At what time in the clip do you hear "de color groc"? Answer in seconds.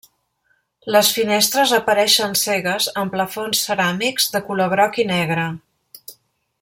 4.37-4.99